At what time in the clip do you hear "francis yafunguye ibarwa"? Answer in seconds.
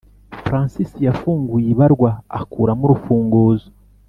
0.45-2.09